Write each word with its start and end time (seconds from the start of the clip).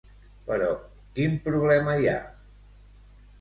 Però 0.45 0.69
quin 1.19 1.35
problema 1.49 1.95
hi 2.05 2.09
ha? 2.13 2.17